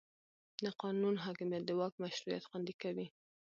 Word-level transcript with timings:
د 0.63 0.65
قانون 0.81 1.15
حاکمیت 1.25 1.63
د 1.65 1.71
واک 1.79 1.93
مشروعیت 2.03 2.43
خوندي 2.49 2.73
کوي 2.81 3.07